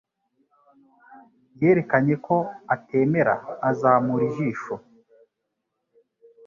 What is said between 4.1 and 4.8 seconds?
ijisho.